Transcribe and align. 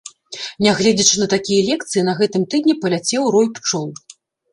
Нягледзячы 0.67 1.19
на 1.23 1.27
такія 1.33 1.59
лекцыі, 1.67 2.03
на 2.07 2.15
гэтым 2.21 2.47
тыдні 2.53 2.75
паляцеў 2.87 3.29
рой 3.37 3.47
пчол. 3.59 3.87